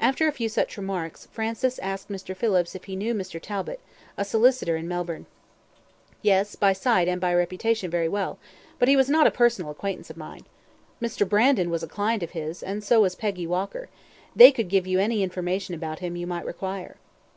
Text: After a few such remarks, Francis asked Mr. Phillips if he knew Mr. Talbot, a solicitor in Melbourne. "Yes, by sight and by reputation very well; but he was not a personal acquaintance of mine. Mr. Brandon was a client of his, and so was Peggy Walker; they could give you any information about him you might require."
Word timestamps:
After 0.00 0.28
a 0.28 0.32
few 0.32 0.48
such 0.48 0.76
remarks, 0.76 1.26
Francis 1.32 1.80
asked 1.80 2.10
Mr. 2.10 2.32
Phillips 2.36 2.76
if 2.76 2.84
he 2.84 2.94
knew 2.94 3.12
Mr. 3.12 3.42
Talbot, 3.42 3.80
a 4.16 4.24
solicitor 4.24 4.76
in 4.76 4.86
Melbourne. 4.86 5.26
"Yes, 6.22 6.54
by 6.54 6.72
sight 6.72 7.08
and 7.08 7.20
by 7.20 7.34
reputation 7.34 7.90
very 7.90 8.06
well; 8.08 8.38
but 8.78 8.86
he 8.86 8.94
was 8.94 9.10
not 9.10 9.26
a 9.26 9.32
personal 9.32 9.72
acquaintance 9.72 10.10
of 10.10 10.16
mine. 10.16 10.44
Mr. 11.02 11.28
Brandon 11.28 11.70
was 11.70 11.82
a 11.82 11.88
client 11.88 12.22
of 12.22 12.30
his, 12.38 12.62
and 12.62 12.84
so 12.84 13.00
was 13.00 13.16
Peggy 13.16 13.48
Walker; 13.48 13.88
they 14.36 14.52
could 14.52 14.68
give 14.68 14.86
you 14.86 15.00
any 15.00 15.24
information 15.24 15.74
about 15.74 15.98
him 15.98 16.14
you 16.14 16.24
might 16.28 16.46
require." 16.46 16.94